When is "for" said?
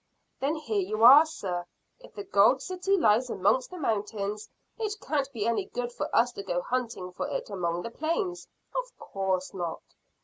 5.93-6.09, 7.11-7.27